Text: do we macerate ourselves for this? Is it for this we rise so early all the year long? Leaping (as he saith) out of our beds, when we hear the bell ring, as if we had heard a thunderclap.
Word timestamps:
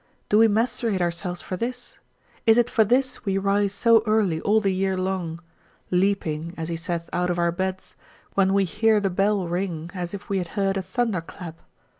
do 0.29 0.39
we 0.39 0.47
macerate 0.47 0.99
ourselves 0.99 1.43
for 1.43 1.55
this? 1.55 1.99
Is 2.47 2.57
it 2.57 2.71
for 2.71 2.83
this 2.83 3.23
we 3.23 3.37
rise 3.37 3.71
so 3.71 4.01
early 4.07 4.41
all 4.41 4.59
the 4.59 4.73
year 4.73 4.97
long? 4.97 5.39
Leaping 5.91 6.55
(as 6.57 6.69
he 6.69 6.75
saith) 6.75 7.07
out 7.13 7.29
of 7.29 7.37
our 7.37 7.51
beds, 7.51 7.95
when 8.33 8.51
we 8.51 8.63
hear 8.63 8.99
the 8.99 9.11
bell 9.11 9.47
ring, 9.47 9.91
as 9.93 10.11
if 10.15 10.27
we 10.27 10.39
had 10.39 10.47
heard 10.57 10.75
a 10.75 10.81
thunderclap. 10.81 11.61